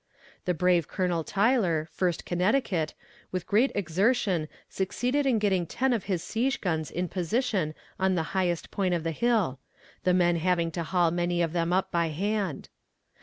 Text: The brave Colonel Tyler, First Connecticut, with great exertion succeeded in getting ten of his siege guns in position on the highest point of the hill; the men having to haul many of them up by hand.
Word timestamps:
The 0.45 0.55
brave 0.55 0.87
Colonel 0.87 1.23
Tyler, 1.23 1.87
First 1.91 2.25
Connecticut, 2.25 2.95
with 3.31 3.45
great 3.45 3.71
exertion 3.75 4.47
succeeded 4.67 5.27
in 5.27 5.37
getting 5.37 5.67
ten 5.67 5.93
of 5.93 6.05
his 6.05 6.23
siege 6.23 6.59
guns 6.59 6.89
in 6.89 7.07
position 7.07 7.75
on 7.99 8.15
the 8.15 8.23
highest 8.33 8.71
point 8.71 8.95
of 8.95 9.03
the 9.03 9.11
hill; 9.11 9.59
the 10.03 10.15
men 10.15 10.37
having 10.37 10.71
to 10.71 10.81
haul 10.83 11.11
many 11.11 11.43
of 11.43 11.53
them 11.53 11.71
up 11.71 11.91
by 11.91 12.07
hand. 12.07 12.69